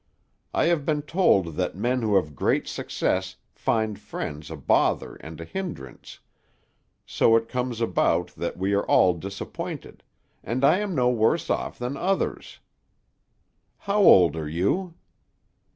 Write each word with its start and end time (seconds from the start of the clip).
I 0.51 0.65
have 0.65 0.83
been 0.83 1.03
told 1.03 1.57
that 1.57 1.75
men 1.75 2.01
who 2.01 2.15
have 2.15 2.35
great 2.35 2.67
success 2.67 3.35
find 3.53 3.99
friends 3.99 4.49
a 4.49 4.55
bother 4.55 5.13
and 5.17 5.39
a 5.39 5.45
hindrance; 5.45 6.17
so 7.05 7.35
it 7.37 7.47
comes 7.47 7.79
about 7.81 8.29
that 8.29 8.57
we 8.57 8.73
are 8.73 8.81
all 8.85 9.13
disappointed, 9.13 10.01
and 10.43 10.65
I 10.65 10.79
am 10.79 10.95
no 10.95 11.09
worse 11.09 11.51
off 11.51 11.77
than 11.77 11.97
others. 11.97 12.57
How 13.81 13.99
old 14.01 14.35
are 14.35 14.49
you?" 14.49 14.95